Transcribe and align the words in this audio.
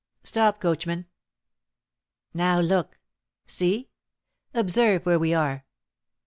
"Stop, 0.23 0.59
coachman!" 0.59 1.05
"Now 2.33 2.59
look! 2.59 2.97
see! 3.45 3.91
observe 4.51 5.05
where 5.05 5.19
we 5.19 5.31
are!" 5.35 5.67